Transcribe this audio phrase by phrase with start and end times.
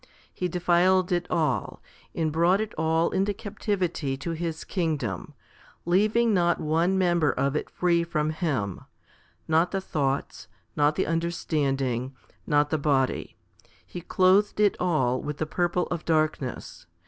[0.33, 1.79] He defiled it all,
[2.15, 5.35] and brought it all into captivity to his kingdom,
[5.85, 8.81] leaving not one member of it free from him
[9.47, 12.15] not the thoughts, not the understanding,
[12.47, 13.35] not the body;
[13.85, 16.87] he clothed it all with the purple of darkness.